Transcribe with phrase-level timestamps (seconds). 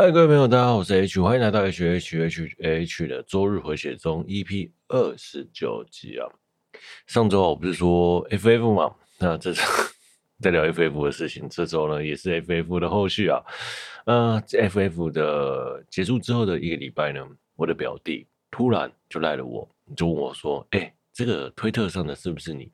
[0.00, 6.24] 嗨，各位朋友，大家好，我是 H，欢迎来到 H H H H 的周日回血中 EP 二十九集啊。
[7.08, 9.60] 上周我不是说 FF 嘛，那这周
[10.40, 13.42] 在聊 FF 的事情，这周呢也是 FF 的后续啊。
[14.04, 17.26] 呃，FF 的结束之后的一个礼拜呢，
[17.56, 22.70] 我的表弟突然就赖了我，就问我说：“哎、这个推特上的是不是你？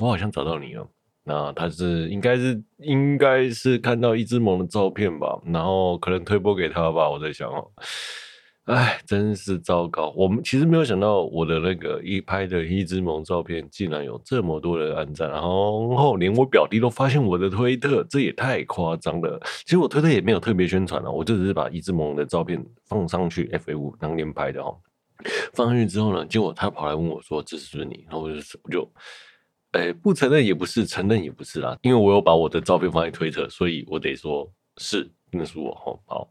[0.00, 0.84] 我好像找到你了。”
[1.24, 7.08] 那他是应该是应该是看到一只萌的照片吧，然后可能推播给他吧。
[7.08, 7.70] 我在想哦，
[8.64, 10.12] 哎，真是糟糕。
[10.16, 19.40] 我们其实没有想到我的那个一拍的一只萌照片，竟然有这么多人按赞，然后连我表弟都发现我的推特，这也太夸张了。
[19.64, 24.76] 其实我推特也没有特别宣传啊，我就只是把一只萌的照片放上去，F A 五当年拍的哦。
[25.54, 28.92] 放上去之后呢，结果他跑来问我说：“这是不是你？”然后我就我就。
[29.72, 36.28] 哎，不承认也不是，承认也不是啦，因为我有把我的照片放在推特，所以我得说是，那是我吼，好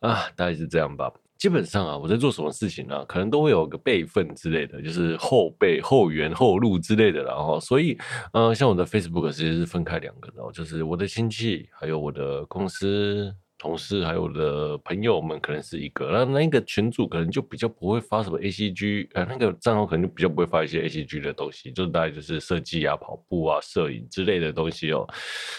[0.00, 1.12] 啊，大概是这样吧。
[1.36, 3.04] 基本上啊，我在做什么事情呢、啊？
[3.08, 7.98] 可能都会有个备份之类的，就是后备、后援、后路之类的，然后所以，
[8.34, 13.34] 嗯，像我的 Facebook 其实是分开两个的，就是我的亲戚还有我的公司。
[13.60, 25.06] 同事还有我的朋友们可能是一个，那那个群主可能就比较不会发什么 ACG，呃，那个账号可能就比较不会发一些 ACG 的东西，就大概就是设计啊、跑步啊、摄影之类的东西哦。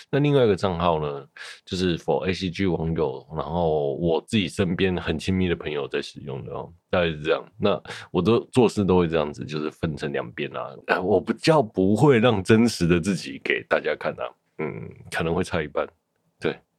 [0.09, 1.25] 那另外一个账号呢，
[1.63, 7.45] 就是 for ACG 网友，然后我自己身边很亲密的朋友在使用的哦，大概是这样。
[7.59, 7.79] 那
[8.11, 10.75] 我都做事都会这样子，就是分成两边啊。
[11.03, 14.25] 我不叫不会让真实的自己给大家看啊，
[14.57, 15.87] 嗯，可能会差一半，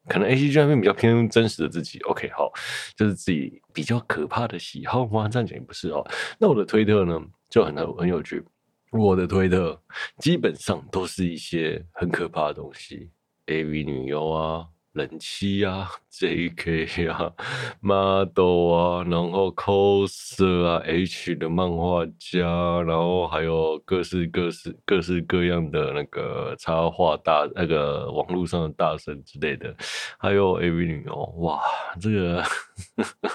[0.09, 2.53] 可能 A C G 那边比较偏真实的自己，OK，好，
[2.97, 5.29] 就是自己比较可怕的喜好吗？
[5.29, 6.05] 这样讲也不是哦。
[6.39, 8.43] 那我的推特呢，就很很有趣。
[8.91, 9.81] 我的推特
[10.19, 13.11] 基本上都是一些很可怕的东西
[13.47, 14.67] ，AV 女优啊。
[14.93, 17.33] 人妻啊，JK 啊
[17.81, 29.75] ，model 啊，然后 coser 啊，H 的漫画家，然后还有各式各式各式各样的那个插画大那个网络上的大神之类的，
[30.19, 31.63] 还有 AV 女哦，哇，
[31.99, 32.45] 这个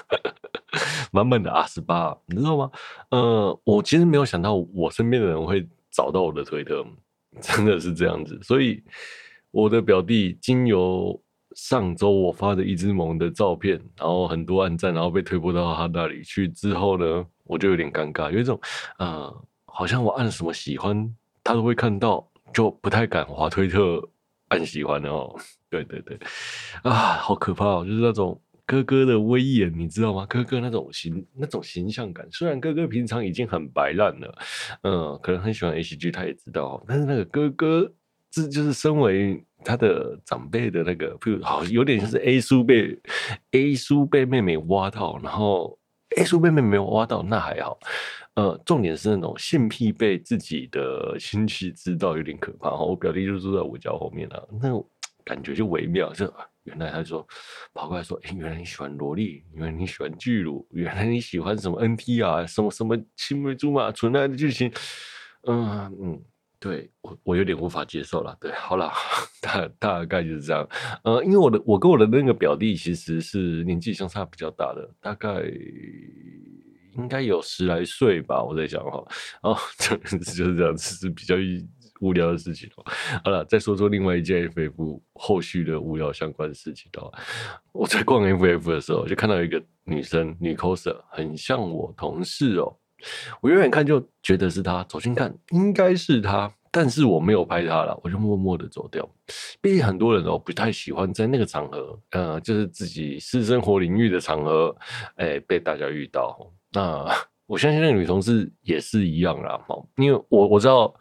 [1.10, 2.70] 满满的 R18，你知道吗？
[3.10, 6.86] 呃，我其实没有想到我身边的人会找到我的推特，
[7.40, 8.80] 真的是这样子，所以
[9.50, 11.20] 我的表弟经由。
[11.58, 18.58] 上周我发的一只萌的照片，然后很多暗赞，然后被推播到他那里去之后呢，我就有点尴尬，有一种
[18.98, 22.24] 呃，好像我按什么喜欢，他都会看到，
[22.54, 24.00] 就不太敢滑推特
[24.50, 25.34] 按喜欢哦。
[25.68, 26.16] 对对对，
[26.84, 30.24] 啊，好可怕哦，就是那种哥哥的威严，你知道吗？
[30.26, 34.38] 哥哥那种形那种形象感，虽然哥哥平常已经很白烂了，
[34.82, 37.92] 嗯，可能很喜欢 A G，他也知道，但是那个哥哥。
[38.30, 42.98] 这就是身为他的长辈的那个，譬如好有点像是 A 叔被
[43.52, 45.78] A 叔被妹妹挖到，然后
[46.16, 47.78] A 叔被妹妹没有挖到，那还好。
[48.34, 52.70] 呃，重点是那种性癖被自己的亲戚知道，有点可怕。
[52.70, 54.68] 我表弟就住在我家后面啊，那
[55.24, 56.12] 感觉就微妙。
[56.12, 57.26] 就原来他说
[57.74, 64.70] 跑过来说，哎，原来你喜欢萝莉，原来你喜欢巨乳，原来你喜欢什么 NT 啊，什么什么青梅竹马纯爱的剧情。
[65.48, 66.22] 嗯嗯。
[66.60, 68.36] 对我，我有点无法接受了。
[68.40, 68.90] 对，好了，
[69.40, 70.68] 大大概就是这样。
[71.04, 75.42] 呃，因为我的，我跟我的那个表弟其实是年纪相差比较大的，大概
[76.96, 78.42] 应该有十来岁吧。
[78.42, 79.04] 我在想哈，
[79.42, 81.36] 哦，就是 就是这样，这是比较
[82.00, 82.68] 无聊的事情。
[83.24, 86.90] 好了，再说说另外一件 FF 后续的无聊相关的事情。
[87.72, 92.76] 我在逛 FF 的时候，就看到一个女生，女 coser，很像我同事哦。
[93.40, 99.08] 我远远看就觉得是他，走近看应该是他，但是我没有拍他了，我就默默的走掉。
[99.60, 104.76] 毕竟很多人哦不太喜欢在那个场合，呃，就是自己私生活领域的场合，
[105.16, 106.36] 哎、被大家遇到。
[106.72, 107.06] 那
[107.46, 109.58] 我相信那个女同事也是一样啦，
[109.96, 110.94] 因为我我知道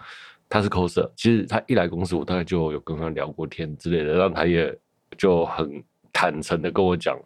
[0.48, 4.74] 她是 coser，其实她一来公司，我大概就有跟她聊过天之类的，让她也
[5.18, 5.84] 就很
[6.14, 7.20] 坦诚的跟我讲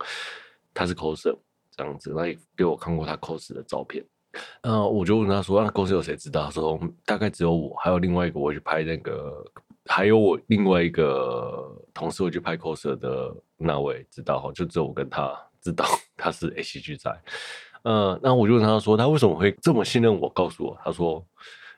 [0.74, 1.38] 她是 coser
[1.70, 4.04] 这样子，那也给我看过她 cos 的照片。
[4.62, 9.44] 嗯、我就问他说：“那公司有谁知道？”他说：“大概只有我，还有另外一个我去拍那个，
[9.86, 15.86] 还有我另外一个同事我去拍 coser 的那位知道哈，就只有我跟他知道
[16.16, 17.24] 他是 ACG 仔。
[17.84, 21.26] 嗯、那我就问他说：“他为什么会这么信任我？”告诉我，他说：“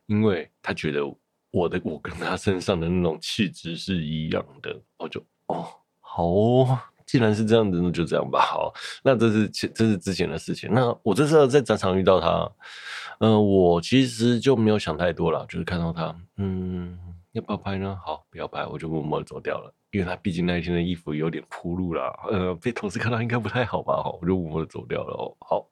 [0.08, 1.02] 因为他觉得
[1.50, 5.66] 我的我跟他身上的那种气质是一样的。”我就哦，
[6.02, 6.80] 好哦。
[7.06, 8.40] 既然是这样子，那就这样吧。
[8.46, 8.74] 好，
[9.04, 10.70] 那这是前这是之前的事情。
[10.74, 12.50] 那我这次在展场遇到他，
[13.20, 16.98] 嗯、呃，我其实就没有想太多了，就是看到他，嗯，
[17.34, 17.98] 要不要拍呢？
[18.06, 19.74] 好，不要拍，我就默默走掉了。
[19.92, 23.94] 因为他毕竟那一天的衣服有点铺路了，呃，被同事看到应该不太好吧？
[23.98, 25.14] 好，我就默默的走掉了。
[25.14, 25.70] 哦，好，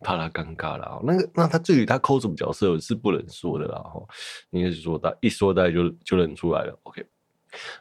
[0.00, 1.00] 怕他尴尬了。
[1.02, 3.78] 那个，那他至于他抠什么角色是不能说的啦。
[3.78, 4.02] 哈，
[4.50, 6.78] 应该是说他一说大家就就认出来了。
[6.82, 7.02] OK，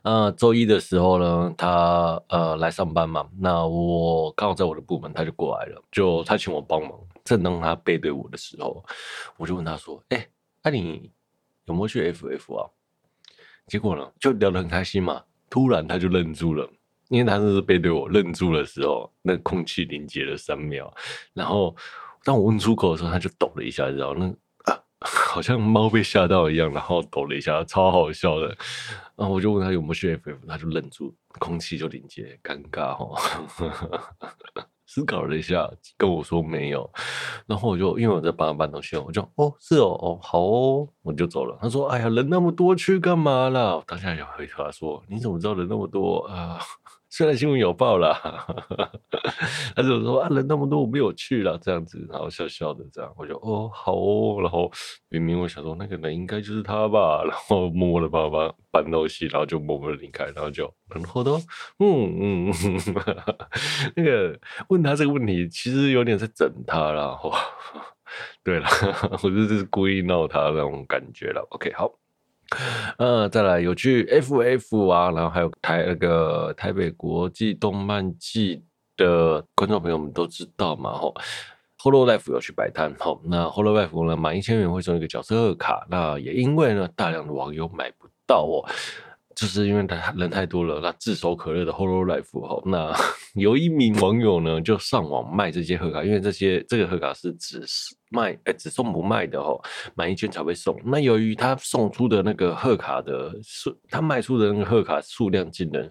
[0.04, 6.92] 那周一的时候呢，他呃来上班嘛，那我刚好在我的部门，他就过来了，就他请我帮忙。
[7.24, 8.84] 正当他背对我的时候，
[9.38, 10.28] 我就问他说：“哎、
[10.62, 11.10] 那、你
[11.66, 12.70] 有没有去 FF 啊？”
[13.68, 15.24] 结果呢，就聊得很开心嘛。
[15.50, 16.70] 突然他就愣住了，
[17.08, 20.94] 因为他那是背对我愣住的时候，那空气凝结了三秒。
[21.34, 21.74] 然后
[22.26, 24.34] 当我问出口的时候，他就抖了一下，然后那，
[25.34, 28.48] 好像猫被吓到一样，然后抖了一下，超好笑的。
[29.16, 33.16] 然后我就问他有没有去 FF，他就愣住，空气就凝结，尴尬哦。
[34.86, 35.68] 思考了一下，
[35.98, 36.90] 跟我说没有，
[37.48, 41.58] 然后我就因为我在帮他搬东西，我就哦是哦哦好哦，我就走了。
[41.62, 46.60] 他说：“哎呀，人那么多，去干嘛啦？”当下就回答说：“你怎么知道人那么多啊？”
[47.16, 48.20] 虽然新闻有报啦，
[49.76, 54.72] 他就说啊，人那么多，我没有去了，这样子，然后笑笑的这样，我就哦好哦，然后
[55.10, 61.38] 明明我想说那个人应该就是他吧， 然后默默的帮他搬东西，然后就默默的离开，然后就然后都
[61.78, 62.80] 嗯嗯，嗯。
[63.96, 64.40] 那个
[64.70, 67.32] 问他这个问题，其实有点在整他了，哦，
[68.44, 68.68] 对了，
[69.22, 72.03] 我就是故意闹他那种感觉了，OK 好。
[72.98, 78.64] 呃，再来有去 FF 啊，然后还有台那个台北国际动漫季
[78.98, 81.14] 的观众朋友们都知道嘛，吼
[81.80, 88.66] ，Hololive 有去摆摊，吼，那 Hololive 呢满一千元会送一个角色二卡，那也因为呢大量的网友买不到哦。
[89.36, 92.94] 就是因为他人太多了，那炙手可热的 Holo Life 哈，那
[93.36, 97.64] 有一名网友呢就上网卖这些贺卡，因为这些这个贺卡是只
[98.10, 99.60] 卖哎只送不卖的哈，
[99.96, 100.80] 满一圈才会送。
[100.86, 105.90] 那由于他送出的那个贺卡的数，他卖出的那个贺卡数量惊人，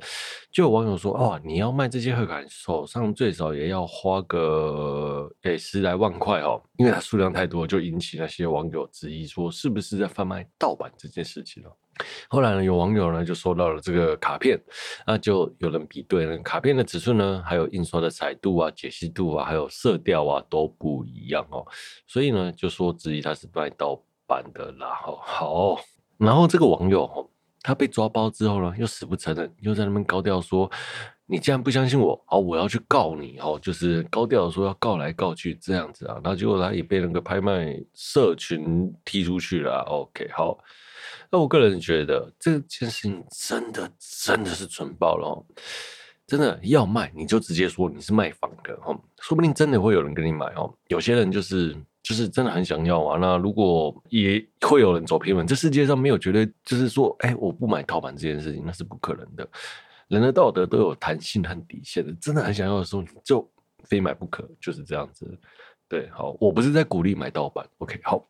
[0.52, 11.76] 就有网友说哦，你要卖这些贺卡，手上最少也要花个诶十来万块哦，因为它数量太多，就引起那些网友质疑说是不是在贩卖盗版这件事情了。
[12.28, 14.58] 后来呢，有网友呢就收到了这个卡片，
[15.06, 21.64] 那就有人比对了卡片的尺寸呢，还有印刷的彩度啊、解析度啊，还有色调啊都不一样哦，
[22.06, 24.98] 所以呢就说质疑他是卖盗版的啦。
[25.22, 25.78] 好，
[26.16, 27.30] 然后这个网友
[27.60, 30.68] 他被抓包之后呢，又死不承认，又在那边高调说
[31.26, 39.84] ：“你既然不相信我，好，我要去告你哦。”就是高调说要告来告去这样子啊，然后结果他也被那个拍卖社群踢出去了。
[39.86, 40.58] OK，好。
[41.34, 45.44] 那我个人觉得这件事情真的真的是蠢爆了哦！
[46.26, 50.70] 真的要卖你就直接说你是卖房的哦，说不定真的会有人跟你买哦。
[50.88, 53.18] 有些人就是就是真的很想要啊。
[53.18, 59.48] 那如果也会有人走偏门，这世界上没有绝对就是说，哎，我不买盗版这件事情那是不可能的。
[60.08, 63.50] 人的道德都有弹性和底线的，真的很想要的时候你就
[63.84, 65.26] 非买不可，就是这样子。
[65.88, 68.22] 对，好，我不是在鼓励买盗版，OK，好，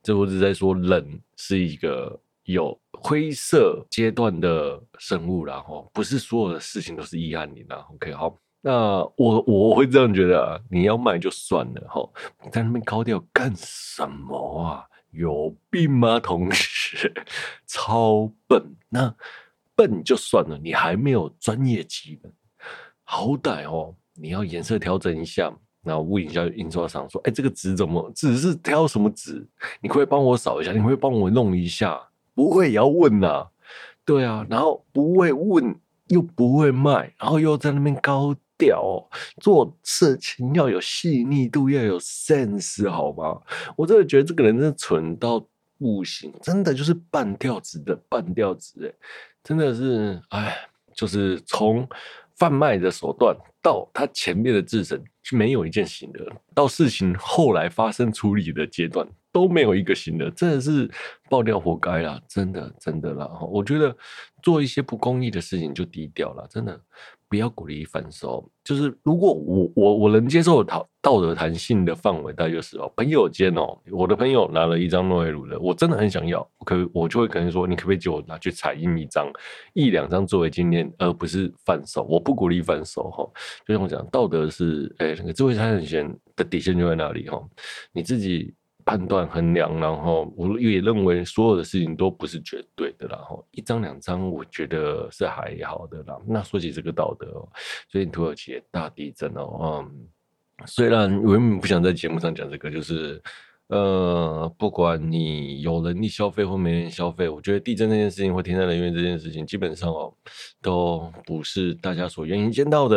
[0.00, 2.16] 这我只是在说人是一个。
[2.46, 7.84] 有灰色阶段的生物，然后不是所有的事情都是一案零啦。
[7.94, 8.72] OK，好，那
[9.16, 12.08] 我我会这样觉得啊，你要卖就算了哈，
[12.50, 14.86] 在那边高调干什么啊？
[15.10, 17.12] 有病吗，同学？
[17.66, 19.14] 超笨，那
[19.74, 22.32] 笨就算了，你还没有专业技能，
[23.02, 29.44] 好歹哦，你要颜色调整一下，然后问一下印刷厂说，哎，这个纸怎么纸是挑什么纸？
[29.80, 30.70] 你可以帮我扫一下？
[30.70, 32.00] 你可可以帮我弄一下？
[32.36, 33.46] 不会也要问呐、啊，
[34.04, 35.74] 对啊，然后不会问
[36.08, 39.08] 又不会卖，然后又在那边高调
[39.40, 43.40] 做事情要有细腻度，要有 sense，好吗？
[43.74, 45.44] 我真的觉得这个人真的蠢到
[45.78, 48.92] 不行，真的就是半吊子的半吊子，哎，
[49.42, 50.56] 真的是，哎，
[50.94, 51.88] 就是从
[52.36, 55.02] 贩卖的手段到他前面的自身，
[55.32, 59.06] 没有一件行的，到事情后来发生处理的阶段。
[59.36, 60.90] 都没有一个新的，真的是
[61.28, 63.30] 爆料活该啦，真的真的啦。
[63.42, 63.94] 我觉得
[64.42, 66.80] 做一些不公义的事情就低调了，真的
[67.28, 68.50] 不要鼓励反手。
[68.64, 79.30] 就是如果我我我能接受道道德弹性的范围，大概就是哦，朋友间哦，我的朋友拿了一张诺维鲁的，我真的很想要，可我就会可能说，你可不可以借我拿去彩印一张，
[79.74, 82.04] 一两张作为纪念，而不是反手。
[82.04, 83.30] 我不鼓励反手哈，
[83.66, 87.38] 就像我讲，道德是哎，那个智慧财产权的底线就在那里哈，
[87.92, 88.54] 你自己。
[88.86, 96.16] 判断衡量，然后我也认为所有的事情都不是绝对的，然后一张两张，我觉得是还好的啦。
[96.24, 97.48] 那说起这个道德哦，
[97.88, 100.08] 最近土耳其大地震哦，嗯，
[100.66, 103.20] 虽然我原本不想在节目上讲这个，就是
[103.66, 110.14] 呃，不管你有能力消费或没人消费，我觉得地震这件事情或天灾人员这件事情，基本上哦，
[110.62, 112.96] 都不是大家所愿意见到的。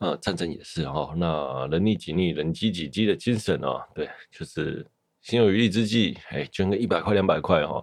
[0.00, 4.84] 呃，战争也是、哦，那人力己力，人饥己饥的精神、哦，对，就是
[5.24, 7.82] 心有余力之际，哎，捐个一百块两百块哈。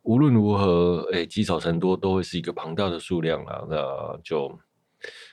[0.00, 3.66] 无论如何，哎，积少成多都会是一个庞大的数量啦。
[3.68, 4.58] 那就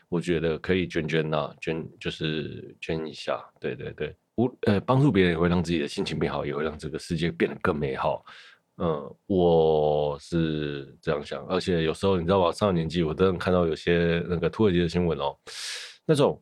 [0.09, 3.41] 我觉得可以捐捐呐，捐就是捐一下。
[3.61, 8.25] 对对对，无呃帮助别人也会让自己的心情变好，也会让这个世界变得更美好。
[8.75, 11.45] 嗯，我是这样想。
[11.45, 15.33] 而且有时候你知道吧，上了年纪，我都能看到有些那个土耳其的新闻哦，
[16.05, 16.37] 那种。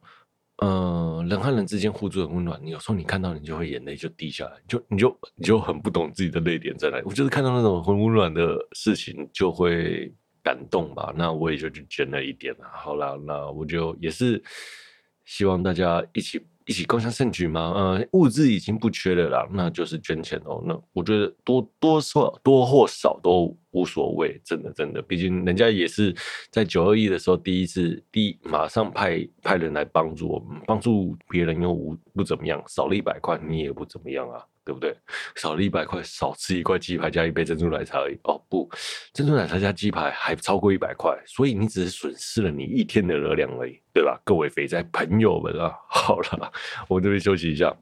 [0.63, 2.59] 嗯，人和人之间互助很温暖。
[2.63, 7.03] 你有时候你看到，你就会眼泪就滴下来，就你就你就很不懂自己的泪点在哪里。
[7.05, 11.13] 我就是看到那种很温暖的事情，就会感动吧。
[11.15, 12.55] 那我也就去捐了一点。
[12.73, 14.41] 好啦，那我就也是
[15.25, 16.41] 希望大家一起。
[16.65, 17.73] 一起共襄盛举嘛？
[17.75, 20.63] 呃，物质已经不缺了啦，那就是捐钱哦。
[20.65, 26.15] 那我觉得多多少多或少都无所谓，真的真的，毕竟人家也是
[26.49, 34.41] 在九二一的时候第一次第一马上派派人来帮助我们，帮助别人又无不怎么样，少了一百块你也不怎么样啊。
[34.65, 34.95] 对不对？
[35.35, 38.17] 少了一百块，少吃一块鸡排加一杯珍珠奶茶而已。
[38.23, 38.69] 哦不，
[39.11, 44.17] 珍珠奶茶加鸡排还超过一百块，所以你只是损失了你一天的热量而已，对吧？
[44.23, 46.49] 各位肥宅朋友们啊，好了，
[46.87, 47.75] 我这边休息一下。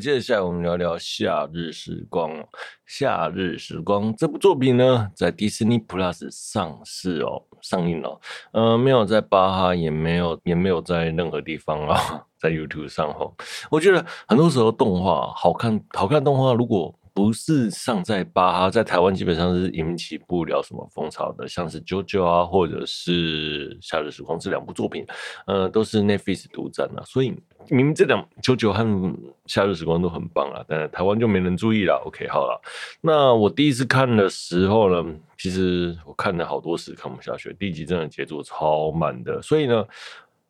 [0.00, 2.30] 接下来我们聊聊《夏日时光》。
[2.86, 8.18] 《夏日时光》这部作品呢，在迪士尼 Plus 上市哦，上映了。
[8.52, 13.30] 呃，没有在巴哈，也没有，也没有在任何地方啊， 在 YouTube 上哦。
[13.70, 16.94] 我觉得很多时候动画好看，好看动画如果。
[17.22, 25.04] 不是上在巴哈，在台湾基本上是引起不了什么风潮的，像是《JoJo》啊，或者是《夏日时光》这两部作品，
[25.46, 27.02] 呃，都是 Netflix 独占啊。
[27.04, 27.36] 所以
[27.68, 28.82] 明明这两《JoJo》和
[29.44, 32.02] 《夏日时光》都很棒啊，但是台湾就没人注意了。
[32.06, 32.58] OK，好了，
[33.02, 39.86] 那我第一次看的时候呢，其实我看了好多次看不下去，第一集真的节奏超慢的，所以呢，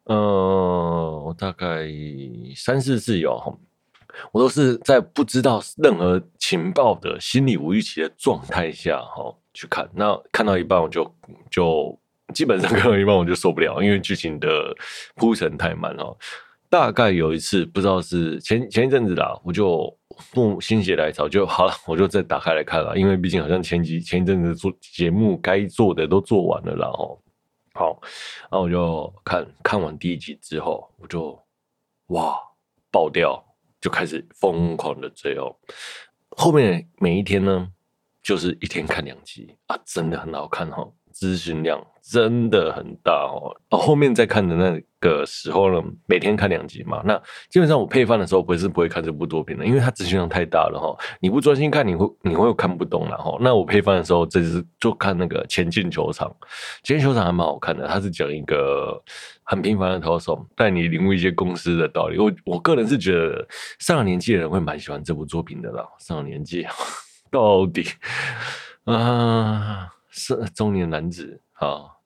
[0.04, 1.88] 呃，我大概
[2.54, 3.58] 三四次有。
[4.32, 9.88] 我都是在不知道任何情报的心理无预期的状态下，哈，去看。
[9.94, 11.14] 那看到一半，我就
[11.50, 11.98] 就
[12.34, 14.74] 基本上看到一半我就受不了，因为剧情的
[15.16, 16.16] 铺陈太慢了。
[16.68, 19.92] 大概有一次，不知道是前前一阵子啦，我就
[20.32, 22.96] 不心血来潮就好了，我就再打开来看了。
[22.96, 27.18] 因为毕竟好像前几前一阵子做节目该做的都做完了啦，哈。
[27.72, 28.00] 好，
[28.50, 31.36] 然后我就看看完第一集之后，我就
[32.08, 32.38] 哇
[32.92, 33.44] 爆掉。
[33.80, 35.56] 就开始疯狂的追哦，
[36.30, 37.72] 后面每一天呢，
[38.22, 43.54] 就是一天看两集啊，真的很好看哦，资讯量真的很大哦。
[43.76, 47.14] 后面再看的那个时候呢，每天看两集嘛，那
[47.50, 53.36] 基本上我配饭的时候不是不会看这部作品的，因为它资讯量太大了哈，你不专心看，你会你会看不懂了哈。
[53.38, 56.34] 那我配饭的时候，这是就看那个前进球场，
[56.82, 58.98] 前进球场还蛮好看的，它是讲一个。
[59.42, 62.16] 很平凡的投手带你领悟一些公司的道理。
[62.20, 63.44] 我我个人是觉得
[63.80, 65.84] 上了年纪的人会蛮喜欢这部作品的啦。
[65.98, 66.64] 上了年纪
[67.32, 67.84] 到底
[68.84, 71.96] 啊，是中年男子啊，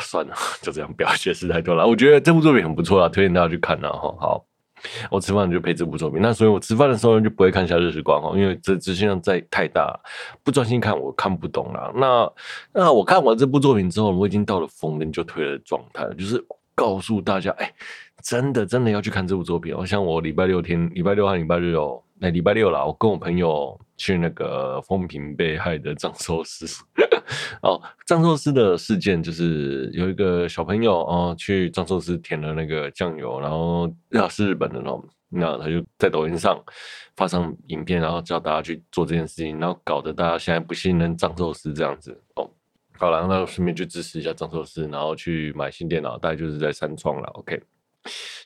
[0.00, 1.86] 算了，就这样，不要解释太多了。
[1.86, 3.90] 我觉得这部作品很不错啊，推荐大家去看啊。
[3.90, 4.16] 哈。
[4.20, 4.46] 好。
[5.10, 9.98] 我吃饭就配这部作品，那所以我吃饭的时候就不会看《夏日时光》哦，因为这资讯量在太大，
[10.44, 11.90] 不专心看我看不懂了。
[11.96, 12.30] 那
[12.72, 17.72] 那我看完这部作品之后，我已经到了逢人就推的状态了，就是告诉大家，哎，
[18.22, 19.84] 真的真的要去看这部作品哦。
[19.84, 26.66] 像我礼拜六天、礼拜六和礼拜日哦，那礼拜六啦，我跟我朋友去那个风评被害的藏寿司。
[27.62, 36.62] 哦，藏寿司的事件就是有一个小朋友哦，去藏寿司填了那个酱油，然后那是日本的哦，那他就在抖音上
[37.16, 42.48] 发上影片，然后叫大家去做这件事情，然后搞得大家现在不信任藏寿司这样子哦。
[42.98, 47.28] 好了，那顺便去支持一下藏寿司，然后去买新电脑，大概就是在三创了。
[47.34, 47.60] OK。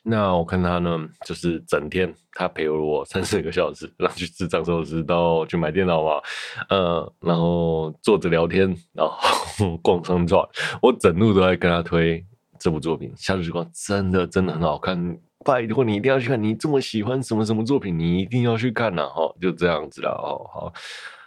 [0.03, 6.21] 那我看他呢，就是整天他陪了我三四个小时，然后去吃藏寿司，到去买电脑嘛，
[6.69, 10.47] 呃，然后坐着聊天，然后 逛商场，
[10.81, 12.25] 我整路都在跟他推
[12.59, 20.73] 这部作品《夏日时光》，真的真的很好看，拜托你一定要去看，你这么喜欢什么什么作品，你一定要去看呐，哈，就这样子了，哦，好，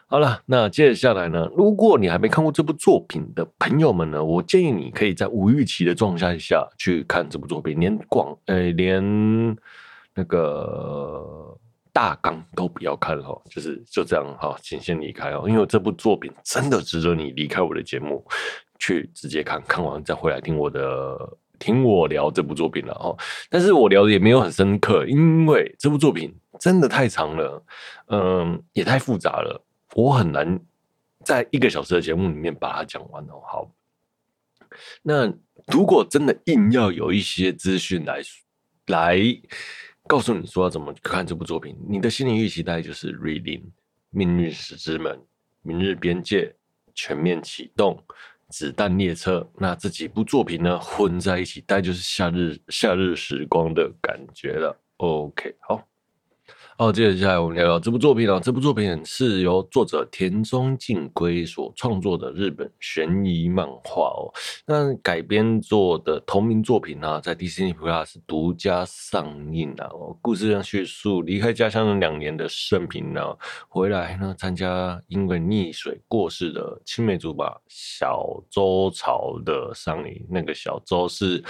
[0.06, 9.02] 好了，那接下来呢，如果你还没看过这部作品的朋友们呢，我建议你可以在无预期的状态下去看这部作品，连广呃连
[10.14, 11.58] 那个
[11.92, 18.24] 大纲都不要看哦，就是就这样哈，请先离开哦，因为这部作品真的值得你离开我的节目
[18.78, 21.18] 去直接看，看完再回来听我的
[21.58, 23.16] 听我聊这部作品了哦。
[23.48, 27.64] 但是我聊的也没有很深刻，因为这部作品真的太长了，
[28.08, 29.63] 嗯，也太复杂了。
[29.94, 30.60] 我很难
[31.24, 33.40] 在一个小时的节目里面把它讲完哦。
[33.46, 33.70] 好，
[35.02, 35.32] 那
[35.68, 38.20] 如果真的硬要有一些资讯来
[38.86, 39.18] 来
[40.06, 43.60] 告诉你说要怎么看这部作品，你的心理预期大概就是《瑞林》
[44.10, 45.12] 《命运石之门》
[45.62, 46.46] 《明日边界》
[46.94, 47.94] 《全面启动》
[48.48, 54.76] 《子弹列车》，那这几部作品呢混在一起，大概就是夏日夏日时光的感觉了。
[54.98, 55.88] OK，好。
[56.76, 58.40] 好，接着下来我们聊聊这部作品啊。
[58.40, 64.26] 这部作品是由作者田中靖规所创作的日本悬疑漫画哦。
[64.66, 70.18] 那改编做的同名作品呢，在 Disney Plus 独家上映了哦。
[70.20, 73.22] 故事上叙述离开家乡两年的盛平呢，
[73.68, 80.26] 回来呢参加因为溺水过世的青梅竹马小周朝的丧礼。
[80.28, 81.40] 那个小周是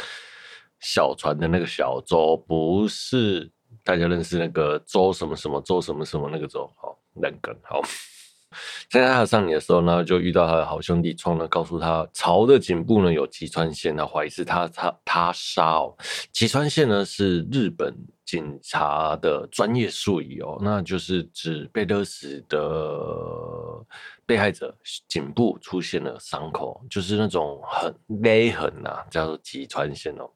[0.80, 3.50] 小船的那个小周，不是。
[3.84, 7.82] 大家认识那个周什么什么周什么什么那个周，好，那个好。
[8.88, 15.92] 在他上礼的时候呢，就遇到他的好兄弟创呢，告诉他曹的颈部呢有吉川线，他怀疑是他他他杀哦。
[16.30, 17.92] 吉川线呢是日本
[18.24, 23.84] 警察的专业术语哦，那就是指被勒死的
[24.24, 24.72] 被害者
[25.08, 30.30] 颈部出现了伤口，就是那种很勒痕呐、啊，叫做吉川线哦。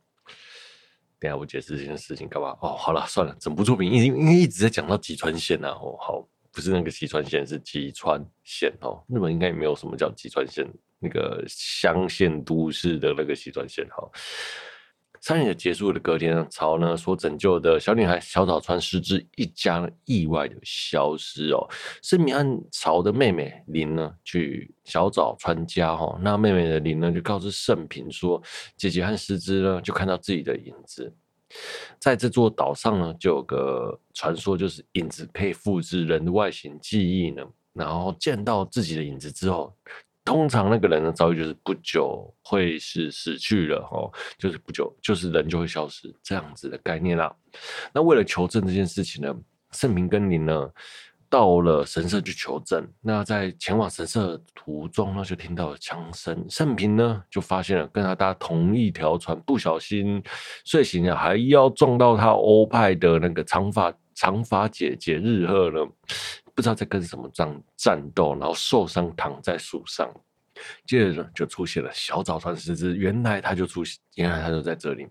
[1.20, 2.56] 等下我解释这件事情干嘛？
[2.60, 5.70] 哦，好了，算了，整部作品因为一直在讲到吉川县啊。
[5.70, 9.02] 哦，好，不是那个吉川县，是吉川县哦。
[9.09, 10.66] 日本应该也没有什么叫吉川县，
[10.98, 13.87] 那个乡县都市的那个吉川县。
[13.90, 14.11] 好，
[15.20, 21.66] 三年的结束的隔天，朝呢所拯救的小女孩小早川诗织一家意外的消失哦。
[22.02, 28.42] 胜平和朝的妹妹林呢去小早川家哈，那妹妹的林呢就告诉胜平说，
[28.76, 31.12] 姐姐和诗织呢就看到自己的影子，
[31.98, 39.74] 在这座岛上呢就有个传说，就是影子可以复制人的外形记忆呢，然后见到自己的影子之后。
[40.28, 47.34] 通常那个人的遭遇就是不久会是死去了哦，就是不久就是人就会消失这样子的概念啦。
[47.94, 49.34] 那为了求证这件事情呢，
[49.72, 50.70] 盛平跟您呢
[51.30, 52.86] 到了神社去求证。
[53.00, 56.44] 那在前往神社途中呢，就听到了枪声。
[56.50, 60.22] 盛平呢就发现了跟他搭同一条船，不小心
[60.66, 65.86] 睡醒了，还要撞到他欧派的那个长发长发姐姐日贺呢。
[66.59, 70.12] 不知道在跟什么战战斗，然后受伤躺在树上，
[70.85, 75.07] 接着呢就出现了小早川诗织，原来他就出现，原来他就在这里。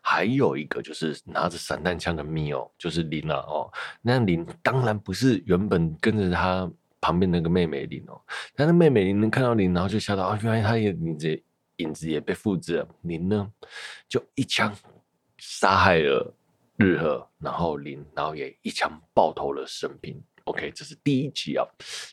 [0.00, 3.68] 还有一个就是拿着散弹枪的密哦，就是林啊哦，
[4.00, 8.20] 那林当然不是原本跟着他旁边那个妹妹林哦，
[8.54, 11.42] 但是妹妹林能看到林，然后就想到啊，原来他也影子
[11.78, 13.50] 影子也被复制了，林呢
[14.08, 14.72] 就一枪
[15.36, 16.32] 杀害了
[16.76, 20.22] 日和，然后林然后也一枪爆头了胜平。
[20.44, 21.64] OK，这是第一集啊，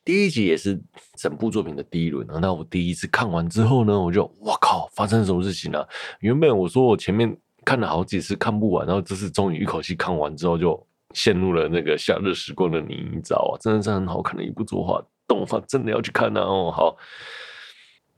[0.05, 0.79] 第一集也是
[1.17, 2.27] 整部作品的第一轮。
[2.41, 5.87] 那我第一次看完之后呢，我就哇靠，发生什么事情了啊？
[6.19, 13.57] 原本我说我前面看了好几次看不完，然后这次终于一口气看完之后，就陷入了那个夏日时光的泥沼啊！
[13.59, 16.41] 真的是很好看的一部作画动画，真的要去看啊！
[16.41, 16.95] 哦，好，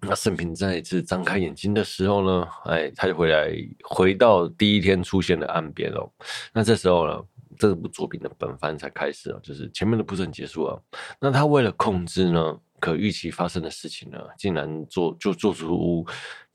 [0.01, 3.49] 那盛平再一次张开眼睛的时候呢，哎，他就回来，
[3.83, 6.09] 回到第一天出现的岸边哦。
[6.53, 7.23] 那这时候呢？
[7.57, 10.81] 这部作品的本番才开始啊，就是前面的铺陈结束了。
[11.19, 16.05] 那他为了控制呢，可预期发生的事情呢，竟然做就做出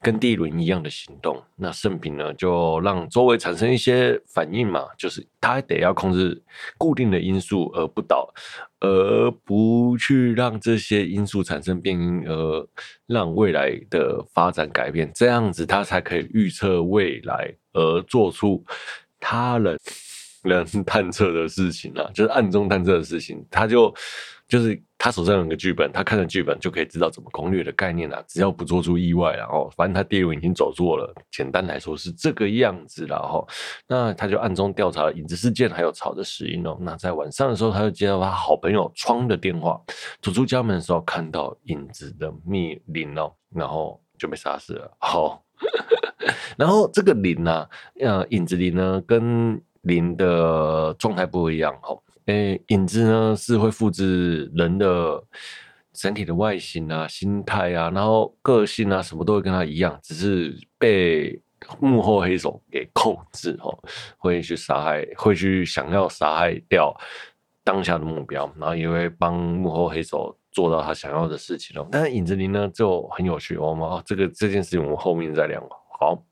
[0.01, 1.41] 跟第一轮一样的行动。
[1.55, 6.43] 那胜平呢，就让周围产生一些反应嘛，就是他得要控制
[6.77, 8.31] 固定的因素而不倒，
[8.79, 12.67] 而不去让这些因素产生变因，而
[13.05, 15.11] 让未来的发展改变。
[15.15, 18.63] 这样子他才可以预测未来，而做出
[19.19, 19.77] 他人。
[20.47, 23.93] 人 探测的事情啊， 就是暗中探测的事情，他就
[24.47, 33.45] 就是他手上有个剧本，他看了剧本就可以知道怎么攻略的概念啊，只要不做出意外，然后反正他第一轮已经走错了，简单来说是这个样子，然后
[33.87, 36.77] 那他就暗中调查了影子事件还有草的死因哦。
[36.79, 39.79] 那在晚上的时候，他就接到他好朋友窗的电话，
[40.21, 44.89] 走出家门的时候看到影子的密林哦，然后就被杀死了。
[44.99, 45.43] 好，
[46.57, 47.67] 然后这个林呢，
[47.99, 55.23] 呃，影子林呢跟林的状态不一样，吼，诶，影子呢是会复制人的
[55.93, 61.41] 整体的外形啊、心态啊，然后个性啊，什么都会跟他一样，只是被
[61.79, 63.75] 幕后黑手给控制哦，
[64.17, 66.95] 会去杀害，会去想要杀害掉
[67.63, 71.87] 当下的目标，然后也会帮幕后黑手做到他想要的事情哦。
[71.91, 75.61] 但是影子灵呢就很有趣哦，嘛，这个这件事情我们后面再聊。
[75.99, 76.23] 好，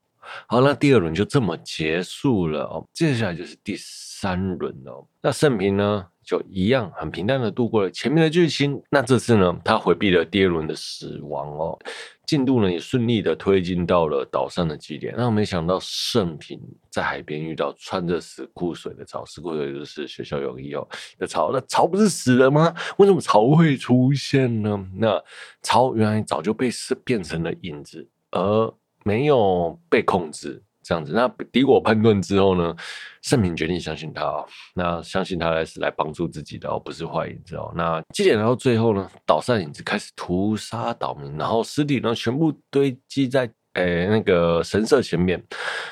[0.47, 5.05] 好，那第二轮就这么结束了哦，接下来就是第三轮哦。
[5.21, 6.07] 那胜平呢？
[6.25, 8.81] 就一样很平淡的度过了前面的剧情。
[8.89, 11.77] 那这次呢，他回避了第二轮的死亡哦，
[12.25, 15.13] 进度呢也顺利的推进到了岛上的基点。
[15.15, 16.59] 那我没想到胜平
[16.89, 20.87] 在海边遇到穿着死裤水的潮，死裤水就是学校泳衣哦
[21.19, 21.51] 的潮。
[21.53, 22.73] 那潮不是死了吗？
[22.97, 24.83] 为什么潮会出现呢？
[24.95, 25.23] 那
[25.61, 28.73] 潮原来早就被是变成了影子，而
[29.05, 30.61] 没有被控制。
[30.87, 32.75] 这样子，那敌我判断之后呢，
[33.23, 37.73] 盛平决定相信他哦，那相信他来是来帮助自己的哦，不是坏影子哦。
[37.75, 45.41] 那基点到最后呢，岛上影子开始屠杀岛民，然后尸体呢全部堆积在诶、那个神社前面，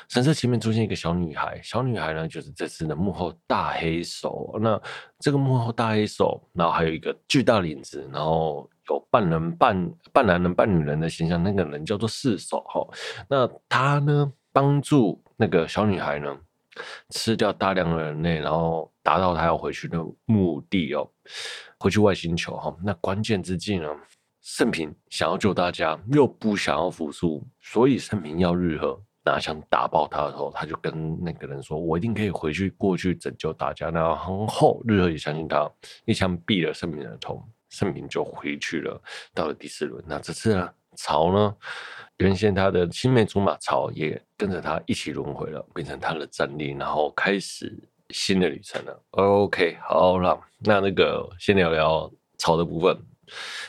[0.09, 4.57] 神社前面出现一个小女孩，小女孩呢就是这次的幕后大黑手。
[4.61, 4.81] 那
[5.19, 12.85] 这个幕后大黑手，然后还有一个巨大的影子，然后有半人半半男人半女人的形象，那个人叫做四手哈。
[13.29, 14.33] 那他呢？
[14.55, 16.37] 帮助那个小女孩呢，
[17.09, 21.09] 吃掉大量的人类，然后达到她要回去的目的哦，
[21.79, 22.71] 回去外星球哈。
[22.83, 23.89] 那关键之际呢，
[24.43, 35.71] 盛平想要救大家，又不想要服输，所以盛平要日和拿枪打爆他的时候，他就跟那个人说：“我一定可以回去过去拯救大家。”然后日和也相信他，
[36.03, 39.01] 一枪毙了盛平的头，盛平就回去了。
[39.33, 41.55] 到了第四轮，那这次呢，曹呢？
[42.17, 47.73] 原先他的青梅竹马曹也跟着他一起轮回了，变成他的战力，然后开始
[48.09, 49.03] 新的旅程了。
[49.11, 53.01] OK，好了，那那个先聊聊曹的部分。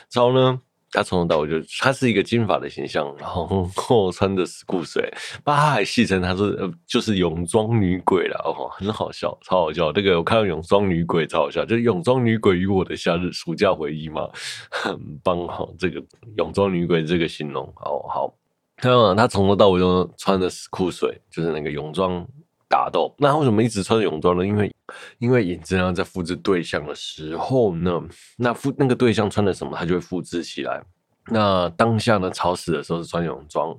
[0.09, 0.61] 曹呢？
[0.95, 3.69] 他从头到尾就，他是一个金发的形象，然后
[4.13, 9.91] 穿着死库水，他还戏称他是，就是泳装女鬼了哦，很好笑，超好笑。
[9.91, 14.29] 这个我看到泳装女鬼超好笑，就是泳装女鬼与我的夏日暑假回忆嘛，
[14.71, 15.67] 很棒哈。
[15.77, 16.01] 这个
[16.37, 18.33] 泳装女鬼这个形容，好好。
[18.81, 22.25] 那他从头到尾都穿着 school 水，就是那个泳装。
[22.67, 24.45] 打斗，那为什么一直穿着泳装呢？
[24.45, 24.75] 因为，
[25.19, 28.01] 因为尹正亮在复制对象的时候呢，
[28.37, 30.83] 那复那个对象穿的什么，他就会复制起来。
[31.31, 33.75] 那当下呢，潮死的时候是穿泳装，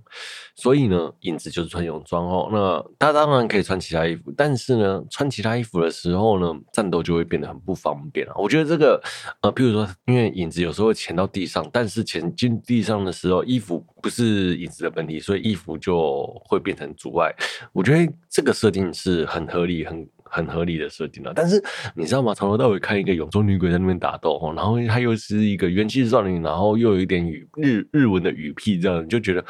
[0.56, 2.48] 所以呢，影子就是穿泳装哦。
[2.50, 8.32] 那他当然可以穿其他衣服，但是呢，穿其他衣服的时候呢，战斗就会变得很不方便了。
[8.36, 9.00] 我觉得这个，
[9.42, 17.32] 呃，譬如说，因为影子有时候会潜到地上，但是潜进地上的时候，衣服不是影子的本体，所以衣服就会变成阻碍。
[17.72, 20.08] 我觉得这个设定是很合理，很。
[20.30, 21.62] 很合理的设定了，但是
[21.94, 22.34] 你知道吗？
[22.34, 29.44] 从头到尾看一个永州女鬼在那边打斗，然后她又是一个元气少女，然后又有一点语日日文的语屁，这样你就觉得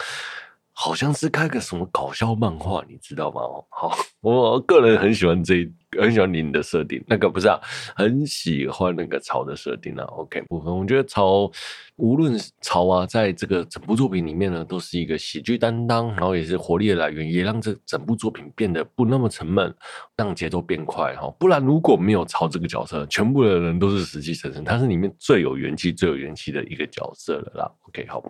[0.72, 3.40] 好像是看个什么搞笑漫画，你知道吗？
[3.70, 5.72] 好，我个人很喜欢这一。
[5.98, 7.58] 很喜欢林的设定，那个不是啊，
[7.94, 10.04] 很喜欢那个曹的设定啊。
[10.04, 11.50] OK，部分我觉得曹
[11.96, 19.74] 无论曹啊，在这个整部作品里面呢，都是一个喜剧担当，然后也是活力的来源，也让这整部作品变得不那么沉闷，
[20.16, 21.30] 让节奏变快哈。
[21.38, 27.72] 不然如果没有曹这个角色，全部的人都是死气沉沉，他是里面最有元气、最有元气的一个角色了啦。
[27.88, 28.22] OK，好，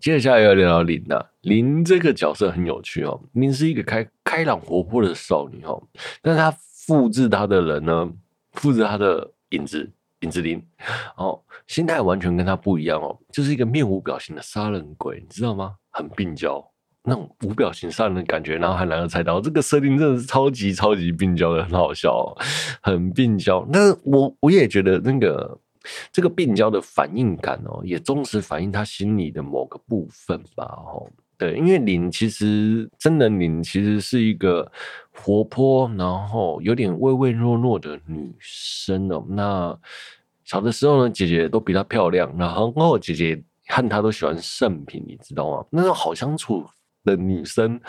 [0.00, 5.82] 接下来要聊聊林啊，林这个角色很有趣哦，林是一个开开朗活泼的少女哦，
[6.22, 6.56] 但是她。
[6.86, 8.12] 复制他的人呢？
[8.52, 10.64] 复制他的影子，影子灵，
[11.16, 15.74] 哦，心态完全跟他不一样哦，就是一个面无表情的杀人鬼，你知道吗？
[15.90, 16.64] 很病娇，
[17.02, 22.38] 那种无表情杀人的感觉，然后还难得猜到，这个设定真的是超级超级病娇的，很好笑哦，
[22.80, 23.66] 很病娇。
[23.72, 25.58] 但我我也觉得那个
[26.12, 31.10] 这个病娇的反应感哦，也忠实反映他心里的某个部分吧，哦。
[31.38, 34.70] 对，因为您其实真的您其实是一个
[35.10, 39.24] 活泼，然后有点唯唯诺诺的女生哦。
[39.28, 39.78] 那
[40.44, 45.66] 小的时候呢，姐姐都比她漂亮，然后姐姐和她都喜欢圣品，你知道吗？
[45.70, 46.64] 那种好相处
[47.04, 47.80] 的女生。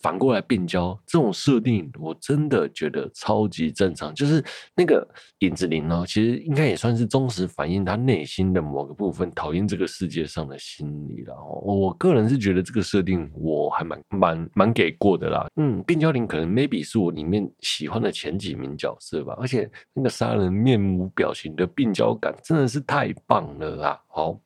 [0.00, 4.14] 反过来变焦这种设定，我真的觉得超级正常。
[4.14, 4.42] 就是
[4.76, 5.06] 那个
[5.40, 11.34] 影子灵呢，其实应该也算是忠实反映他内心的某个部分，讨厌这个世界上的心理了。
[11.62, 15.46] 我个人是觉得这个设定我还蛮蛮蛮给过的啦。
[15.56, 19.36] 嗯，变焦灵可能 maybe 是我里面喜欢的前几名角色吧。
[19.40, 24.00] 而且那个杀人面无表情的病娇感真的是太棒了啦。
[24.08, 24.38] 好。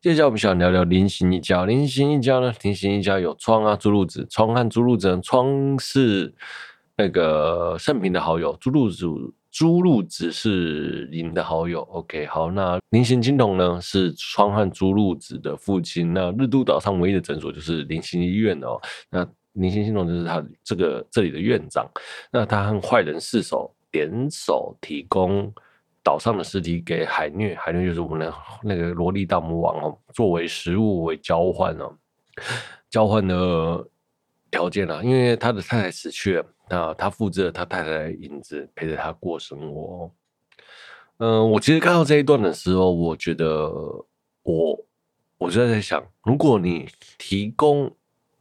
[0.00, 1.64] 接下来我们想聊聊林行一家。
[1.64, 2.52] 林行一家呢？
[2.62, 4.26] 林行一家有窗啊，朱露子。
[4.30, 6.32] 窗和朱露子，窗是
[6.96, 9.06] 那个盛平的好友，朱露子
[9.50, 18.78] 朱露子是您的好友，OK，好，那菱形青铜呢是窗和朱露子的父亲，那日都岛上唯一的诊所就是菱形医院哦，
[19.10, 21.84] 那菱形青铜就是他这个这里的院长，
[22.30, 25.52] 那他和坏人四手联手提供
[26.08, 31.94] 岛上的尸体给海虐，海虐就是我们的那个萝莉大魔王哦，作为食物为交换哦，
[32.88, 33.86] 交换的
[34.50, 36.46] 条件啊，因为他的太太死去了。
[36.70, 40.10] 那他复制了他太太的影子，陪着他过生活。
[41.18, 43.70] 嗯，我其实看到这一段的时候，我觉得
[44.44, 44.86] 我
[45.36, 47.94] 我就在想，如果你提供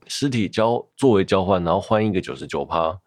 [0.05, 2.97] 尸体交作为交换，然后换一个九十九趴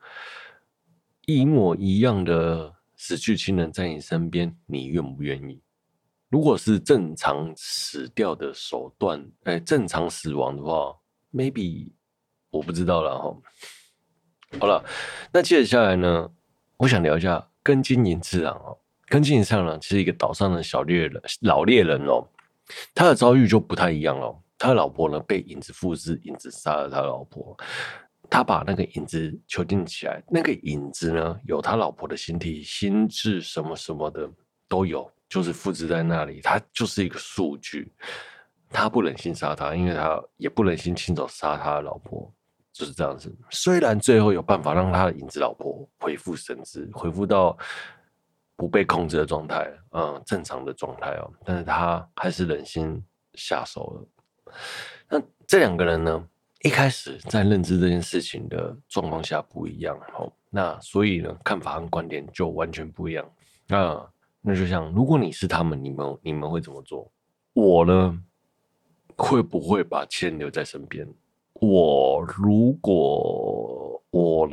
[1.25, 5.59] 一模一样的死去亲人在你身边，你愿不愿意？
[6.29, 10.95] 如果是正常死掉的手段，哎、正常死亡的话
[11.33, 11.91] ，maybe
[12.51, 13.35] 我不知道了哈。
[14.61, 14.85] 好了，
[15.33, 16.31] 那接着下来呢，
[16.77, 18.77] 我想聊一下根金银次郎哦。
[19.07, 22.29] 根金银次郎，其实一个岛上的小猎人、老猎人哦，
[22.95, 24.39] 他的遭遇就不太一样哦。
[24.59, 27.57] 他的老婆呢被影子复制，影子杀了他老婆，
[28.31, 34.31] 他把那个影子囚禁起来，那个影子呢有他老婆的形体、心智什么什么的
[34.69, 37.93] 都有，就是复制在那里，他就是一个数据。
[38.71, 42.33] 他不忍心杀他，因为他也不忍心亲手杀他的老婆。
[42.73, 47.59] 就是这样子，虽然最后有办法让他的影子老婆恢复神智，恢复到
[48.55, 54.55] 不被控制的状态，嗯，正常的状态哦，但是他还是忍心下手了。
[55.09, 56.25] 那这两个人呢，
[56.63, 63.27] 一开始在认知这件事情的状况下不一样，哦，那所以呢，看法和观点就完全不一样。
[63.67, 64.11] 那
[64.43, 67.11] 那就像，如果你是他们，你们你们会怎么做？
[67.55, 68.23] 我呢，
[69.17, 71.09] 会不会把钱留在身边？
[71.55, 74.51] 我如果我，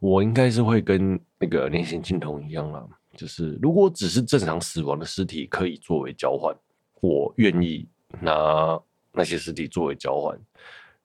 [0.00, 6.54] 我应该是会跟那个菱形青铜一样啦，就是如果只是正常死亡的尸体可以作为交换，
[7.00, 7.86] 我愿意
[8.20, 8.80] 拿
[9.16, 10.38] 那些尸体作为交换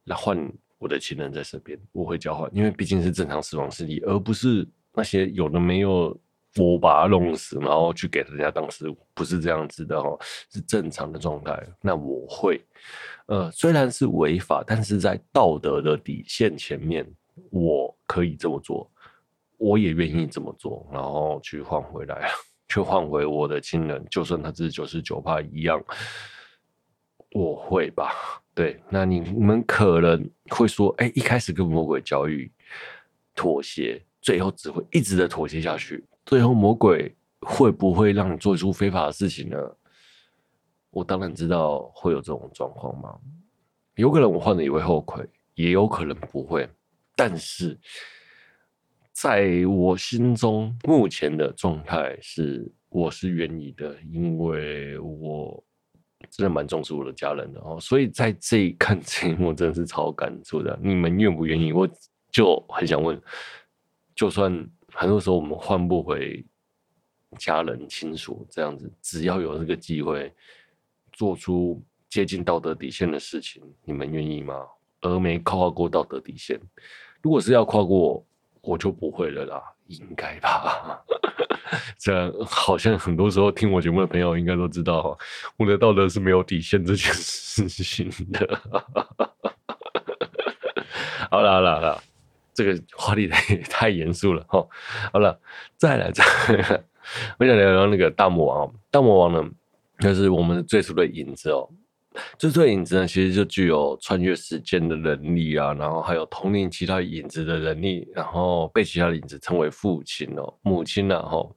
[0.04, 6.16] 来换我的亲人在身边，我会交换，因为毕竟是正常死亡尸体，而不是那些有的没有。
[6.58, 10.20] 我把他弄死，然后去给人家当食物，不是这样子的哦，
[10.52, 11.58] 是正常的状态。
[11.80, 12.62] 那我会，
[13.28, 17.10] 呃，虽然是违法，但是在道德的底线前面，
[17.52, 18.92] 我可以这么做，
[19.56, 22.30] 我也愿意这么做，然后去换回来，
[22.68, 25.82] 去换回我的亲人，就算他只是九十九趴一样，
[27.32, 28.12] 我会吧？
[28.54, 32.52] 对，那你们可能会说，哎，一开始跟魔鬼交易
[33.34, 36.04] 妥协，最后只会一直的妥协下去。
[36.26, 39.58] 最后，魔鬼会不会让你做出非法的事情呢？
[40.90, 43.18] 我当然知道会有这种状况嘛。
[43.96, 46.70] 有可能我换了也会后悔，也有可能不会。
[47.16, 47.80] 但是，
[49.14, 55.64] 在我心中，目前的状态是，我是愿意的，因为我
[56.32, 57.78] 真的蛮重视我的家人的哦。
[57.80, 60.80] 所以在这一看这一幕，真的是超感触的。
[60.82, 61.72] 你们愿不愿意？
[61.72, 61.88] 我
[62.32, 63.22] 就很想问，
[64.16, 64.68] 就算。
[64.94, 66.46] 很多时候我们换不回
[67.38, 70.30] 家人亲属这样子，只要有这个机会
[71.14, 74.68] 做出接近道德底线的事情，你们愿意吗？
[75.00, 76.60] 而没跨过道德底线，
[77.22, 78.22] 如果是要跨过，
[78.60, 79.64] 我就不会了啦，
[80.00, 81.02] 应该吧？
[81.98, 85.18] 这好像很多时候听我节目的朋友应该都知道，
[85.58, 88.60] 我的道德是没有底线这件事情的。
[91.30, 92.04] 好了好了好了。
[92.54, 94.68] 这个话题太太严肃了哈，
[95.14, 95.40] 好了，
[95.78, 96.22] 再来再
[96.54, 96.84] 来，
[97.40, 98.70] 我想聊聊那个大魔王。
[98.92, 99.50] 大魔王呢，
[100.00, 101.70] 就是我们最初的影子哦。
[102.38, 111.56] 最初的影子呢，其实就具有穿越时间的能力啊，然后还有统领其他影子的能力，然后被其他的影子称为父亲哦、母亲然后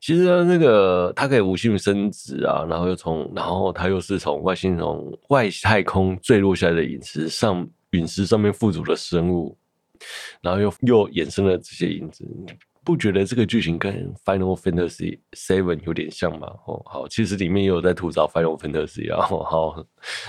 [0.00, 9.56] 其实，那个他可以无性生殖啊，然后又从，然后他又是从外星从外太空坠落下来的陨石上陨石上面附着的生物。
[10.40, 12.24] 然后又又衍生了这些影子，
[12.84, 16.48] 不觉得这个剧情跟《Final Fantasy Seven》有点像吗？
[16.66, 19.86] 哦，好，其实里面也有在吐槽《Final Fantasy》，然后好，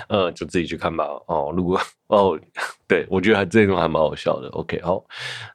[0.07, 1.05] 呃，就自己去看吧。
[1.27, 2.39] 哦，如果哦，
[2.87, 4.47] 对我觉得还这种还蛮好笑的。
[4.49, 5.03] OK，好，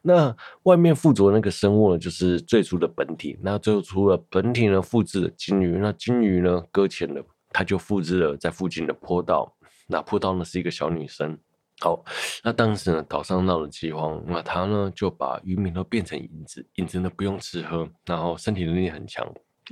[0.03, 3.39] 那外面附着那个生物呢，就是最初的本体。
[3.41, 5.77] 那最后除了本体呢，复制了鲸鱼。
[5.77, 9.55] 那鲸鱼呢，搁浅了，它就复制了在附近的坡道。
[9.87, 11.37] 那坡道呢，是一个小女生。
[11.81, 12.03] 好，
[12.43, 19.25] 那当时呢，岛上闹了饥荒，那他呢就把渔民都变成影子，影子呢不用吃喝，然后身体能力很强，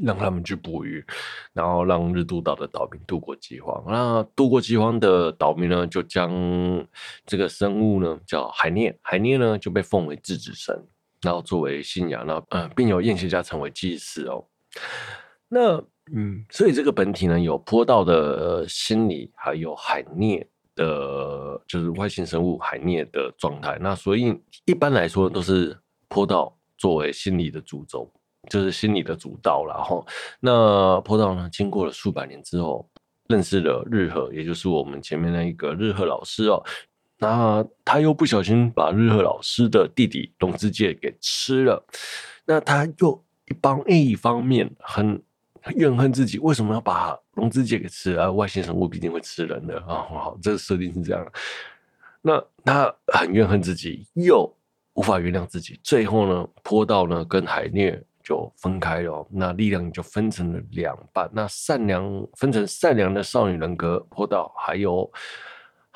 [0.03, 1.05] 让他们去捕鱼，
[1.53, 3.83] 然后让日都岛的岛民度过饥荒。
[3.87, 6.31] 那度过饥荒的岛民呢，就将
[7.25, 10.81] 这个生物呢叫海涅，海涅呢就被奉为智子神。
[11.23, 14.45] 然后作为信仰，然后嗯，并由验学家成为祭司哦。
[15.49, 23.77] 那嗯，所以这个本体呢，有波道的心理，还有海涅的，就是外星生物海涅的状态。
[23.81, 28.09] 那所以一般来说都是坡道作为心理的主轴，
[28.49, 29.65] 就是心理的主道。
[29.65, 30.07] 然后
[30.39, 32.89] 那坡道呢，经过了数百年之后，
[33.27, 36.63] 认识了日和，也就是我们前面那一个日和老师哦。
[37.17, 41.85] 那他又不小心把日和老师的弟弟龙之介给吃了。
[42.45, 45.21] 那他又一帮一方面很。
[45.75, 48.31] 怨恨自己为什么要把龙之介给吃了？
[48.31, 50.05] 外星生物必定会吃人的啊！
[50.09, 51.25] 好，这个设定是这样。
[52.21, 54.51] 那他很怨恨自己，又
[54.93, 55.79] 无法原谅自己。
[55.83, 61.29] 最后呢，坡道呢跟海涅就分开了，那力量就分成了两半。
[61.33, 65.11] 那善良分成善良的少女人格坡道，还有。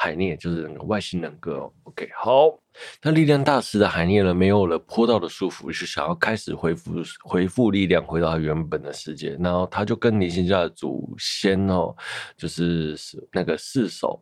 [0.01, 2.57] 海涅就是那个外星人格，OK，好。
[3.03, 9.37] 那力量大师的海涅呢，没有了坡道的束缚，是想要开始恢复恢复力量，回到原本的世界。
[9.39, 11.95] 然后他就跟林心家的祖先哦，
[12.35, 12.97] 就是
[13.31, 14.19] 那个四手，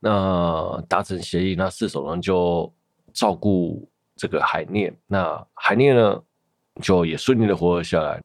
[0.00, 2.70] 那达成协议，那四手呢就
[3.14, 6.22] 照顾这个海涅，那海涅呢
[6.82, 8.20] 就也顺利的活了下来。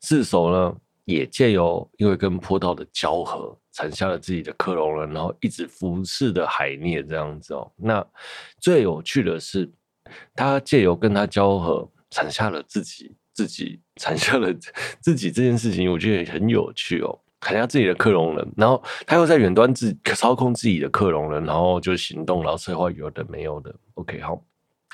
[0.00, 3.54] 四手呢也借由因为跟坡道的交合。
[3.78, 7.70] 产下了自己的克隆人，然后一直服侍的海涅这样子哦。
[7.76, 8.04] 那
[8.58, 9.70] 最有趣的是，
[10.34, 14.52] 他借由跟他交合，产下了自己，自己产下了
[15.00, 17.16] 自己这件事情，我觉得也很有趣哦。
[17.40, 23.72] 产下自己的克隆人，然后他又在远端自操控自己的克隆人，然后就行动，然后策划有的没有的。
[23.94, 24.44] OK，好，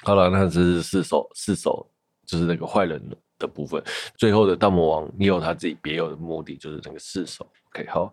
[0.03, 1.90] 好了，那这是四手，四手
[2.27, 3.03] 就是那个坏人
[3.38, 3.83] 的部分。
[4.18, 7.51] 最后的大魔王也有他自己别有的目的，就是那个四手。
[7.70, 8.12] OK，好。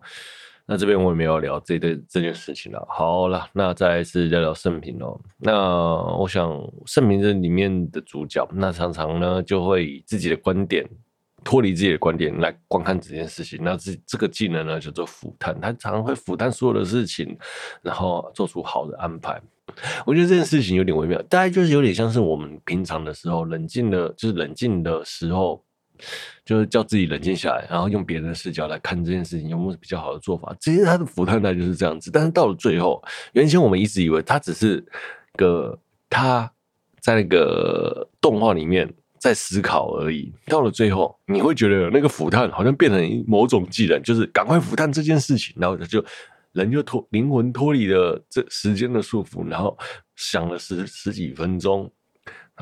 [0.72, 2.82] 那这边我也没有聊这对这件事情了。
[2.88, 5.20] 好了，那再来是聊聊圣平哦。
[5.36, 5.52] 那
[6.16, 6.50] 我想
[6.86, 10.82] 圣平这里面的主角，那常常呢就会以自己的观点
[11.44, 13.58] 脱离自己的观点来观看这件事情。
[13.62, 17.36] 那这这个技能呢叫做俯瞰，他常常会俯瞰所有的事情，
[17.82, 19.38] 然后做出好的安排。
[20.06, 25.62] 我觉得这件事情有点微妙，大概就是有点像是我们平常的时候冷静的，就是冷静的时候。
[26.44, 30.54] 就是叫自己冷静下来，然后用别人的视角来看这件事情有没有比较好的做法。
[30.60, 34.84] 其实他的俯瞰呢就是这样子，但是到了最后，原先我们一直以为他只是
[35.36, 35.78] 个
[36.10, 36.50] 他
[37.00, 40.32] 在那个动画里面在思考而已。
[40.46, 46.04] 到了最后，你会觉得那个俯瞰好像变成某种技能，就是赶快俯瞰这件事情，然后他就
[46.52, 49.78] 人就脱灵魂脱离了这时间的束缚，然后
[50.16, 51.90] 想了十十几分钟。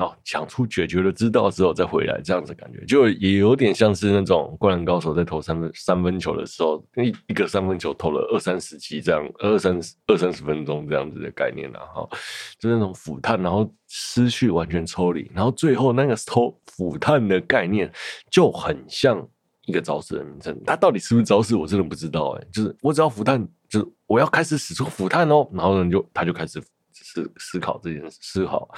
[0.01, 12.09] 好，讲出决绝的之道之后再回来，这样子感觉就也有点像是那种灌篮高手在投三分三分球的时候，一一个三分球投了二三十记，这样二三十二三十分钟这样子的概念了哈，
[12.57, 17.87] 就是那种俯瞰，然后失去完全抽离，然后最后那个偷俯瞰的概念
[18.31, 19.23] 就很像
[19.67, 26.59] 一个招式的名称，它到底是不是招式我真的不知道哎、就是我只要俯瞰，就是我要开始使出俯瞰哦，然后呢就他就开始。
[27.01, 28.69] 思思考这件事，思考，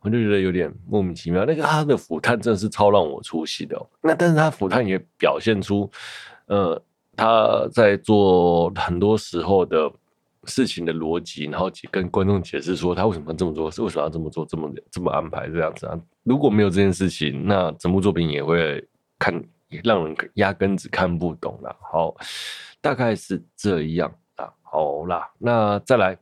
[0.00, 1.44] 我就觉得有点莫名其妙。
[1.44, 3.86] 那个他的俯瞰真的是超让我出戏的哦。
[4.02, 5.90] 那但是他俯瞰也表现出，
[6.46, 6.80] 呃，
[7.16, 9.90] 他在做很多时候的
[10.44, 15.98] 事情的逻辑，然后跟观众解释说他为什么这么做，是为什么要这么做，这么这么安排这样子啊。
[16.24, 18.86] 如果没有这件事情，那整部作品也会
[19.18, 19.34] 看
[19.68, 21.76] 也让人压根子看不懂了。
[21.80, 22.14] 好，
[22.80, 24.52] 大概是这样啊。
[24.62, 26.18] 好啦，那再来。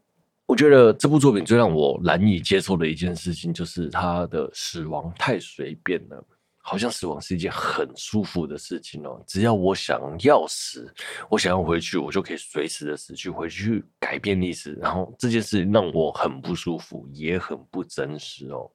[0.48, 6.24] 我觉得这部作品最让我难以接受的一件事情，就是他的死亡太随便了，
[6.62, 9.22] 好像死亡是一件很舒服的事情哦。
[9.26, 10.90] 只要我想要死，
[11.28, 14.72] 我想要回去，我就可以随时的死去，回去改变历史。
[14.80, 18.70] 然后这件事让我很不舒服，也很不真实哦。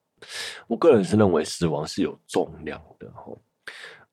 [0.68, 3.36] 我个人是认为死亡是有重量的哦。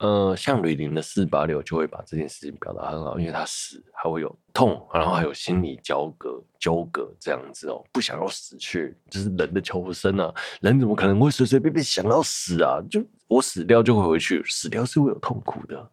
[0.00, 12.80] 呃，像吕林的四八六就会把这件事情表达很好，因为他死还会有痛，然后还有心理交割、纠葛这样子哦，不想要死去，这、就是人的求生啊，人怎么可能会随随便便想要死啊？
[12.90, 15.90] 就我死掉就会回去，死掉是会有痛苦的。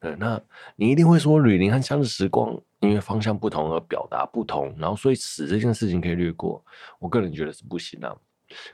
[0.00, 0.40] 对，那
[0.74, 6.64] 你一定会说吕林和夏日时光因为方向不同而表达不同，然后所以死这件事情可以略过。
[6.98, 8.16] 我个人觉得是不行啊，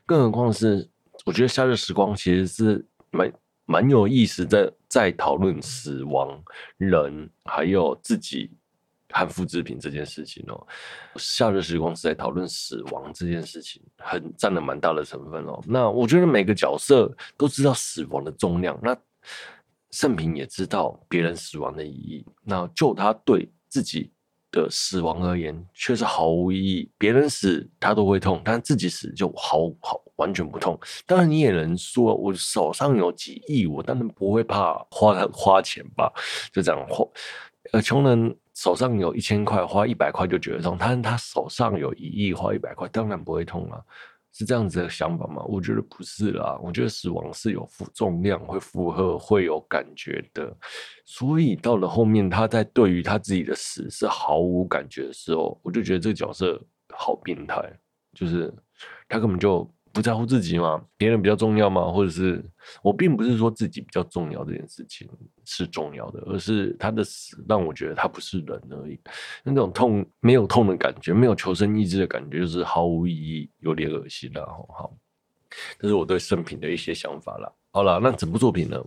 [0.06, 0.88] 更何况是
[1.24, 3.28] 我觉得夏日时光其实是蛮。
[3.68, 6.42] 蛮有意思在，在在讨论死亡、
[6.78, 8.50] 人还有自己
[9.10, 10.66] 和复制品这件事情哦。
[11.16, 15.62] 夏日时光是在讨论死亡这件事情，很占了蛮大的成分哦。
[15.66, 18.96] 那我觉得每个角色都知道死亡的重量，那
[19.90, 22.24] 圣平也知道别人死亡的意义。
[22.42, 24.10] 那就他对自己
[24.50, 26.90] 的死亡而言，却是毫无意义。
[26.96, 30.78] 别人死他都会痛，但自己死就毫毫完全不痛。
[31.06, 36.12] 当然，你也能说，我手上有几亿，我当然不会怕花花钱吧？
[36.52, 37.04] 就这样花。
[37.72, 40.76] 呃，穷人手上有一千块，花一百块就觉得痛。
[40.78, 43.84] 但是他手上有一亿，花一百块当然不会痛了。
[44.38, 45.42] 是这样子的想法吗？
[45.48, 46.56] 我觉得不是啦。
[46.62, 50.56] 我觉得死亡是有负重量，会负荷，会有感觉的。
[51.04, 56.58] 所以到了后面，他在对于他自己的死是毫无感觉的时候，我就觉得这个角色
[56.94, 57.60] 好变态，
[58.14, 58.54] 就是
[59.08, 59.68] 他根本就。
[59.92, 60.82] 不在乎自己吗？
[60.96, 61.90] 别人比较重要吗？
[61.90, 62.44] 或者是
[62.82, 65.08] 我并不是说自己比较重要这件事情
[65.44, 68.98] 是重要的，而是他的死让我觉得他不是人而已。
[69.42, 74.44] 那种痛没有痛的感觉，没有求生意志的感觉，就是毫无意义，有点恶心了。
[74.46, 74.94] 好，
[75.78, 77.52] 这是我对生平的一些想法了。
[77.70, 78.82] 好了，那整部作品呢？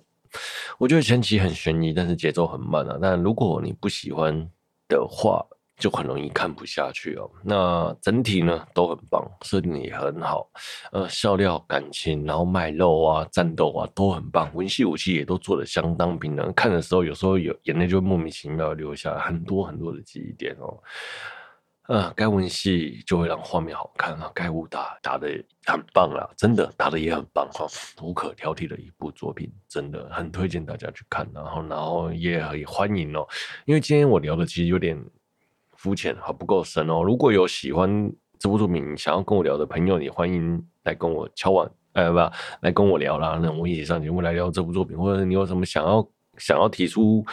[0.77, 2.97] 我觉得前期很悬疑，但是节奏很慢啊。
[3.01, 4.33] 但如果你不喜欢
[4.87, 5.45] 的话，
[5.81, 7.27] 就很容易看不下去哦。
[7.43, 10.47] 那整体呢都很棒，设定也很好，
[10.91, 16.53] 呃，笑料、感情，然后卖肉啊、战斗啊都很棒，文戏武戏也都做得相当平衡。
[16.53, 20.77] 看的时候有时候有眼泪就莫名其妙流下来，很多很多的记忆点哦。
[21.87, 25.27] 呃，该文戏就会让画面好看啊，该武打打得
[25.65, 27.65] 很棒啊，真的打得也很棒哈，
[28.01, 31.27] 无可挑剔的一部作品，真的很推荐大家去看。
[31.33, 33.27] 然后，然后也很欢迎哦，
[33.65, 34.97] 因为今天我聊的其实有点。
[35.81, 37.01] 肤浅还不够深哦。
[37.01, 42.19] 如果有喜欢这部作品想要跟我聊的朋友，也欢迎来跟我敲碗，呃，不，
[42.61, 43.39] 来跟我聊啦。
[43.41, 46.07] 那我一起上节目来聊这部作品，或者你有什么想要
[46.37, 47.25] 想要提出、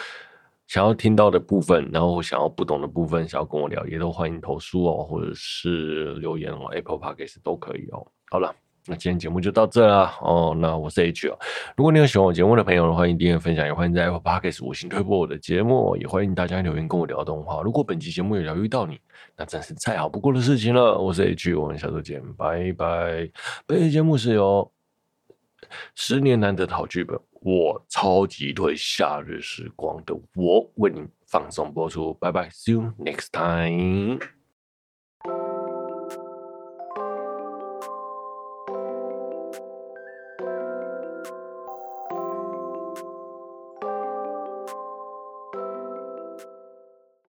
[0.65, 8.07] 想要听到的部分，然后想要不懂的部分，想要跟我聊，也都欢迎投诉哦，或者是留言哦，Apple Podcast 都可以哦。
[8.31, 8.55] 好了。
[8.85, 10.55] 那今天节目就到这啦哦。
[10.59, 11.37] 那我是 H 哦。
[11.75, 17.61] 如果你有喜欢我节目的朋友，欢迎订阅分享，也欢迎在 Apple Podcast 五星推播我的节目，也欢迎大家留言跟我聊动画。
[17.61, 18.99] 如果本期节目有疗愈到你，
[19.35, 20.97] 那真是再好不过的事情了。
[20.97, 23.29] 我是 H，我们下周见，拜拜。
[23.65, 24.71] 本期节目是由
[25.95, 32.13] 十年难得的好剧本，我超级推夏日时光的我为您放送播出。
[32.15, 34.38] 拜拜，See you next time。